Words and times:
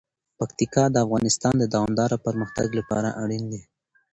پکتیکا 0.37 0.83
د 0.91 0.95
افغانستان 1.05 1.53
د 1.57 1.63
دوامداره 1.73 2.17
پرمختګ 2.25 2.67
لپاره 2.79 3.09
اړین 3.21 3.43
دي. 3.51 3.61